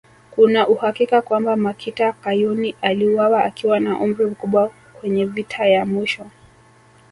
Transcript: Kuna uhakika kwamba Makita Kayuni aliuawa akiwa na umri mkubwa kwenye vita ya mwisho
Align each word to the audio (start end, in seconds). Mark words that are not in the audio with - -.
Kuna 0.31 0.67
uhakika 0.67 1.21
kwamba 1.21 1.55
Makita 1.55 2.11
Kayuni 2.13 2.75
aliuawa 2.81 3.43
akiwa 3.43 3.79
na 3.79 3.99
umri 3.99 4.25
mkubwa 4.25 4.71
kwenye 5.01 5.25
vita 5.25 5.65
ya 5.67 5.85
mwisho 5.85 6.25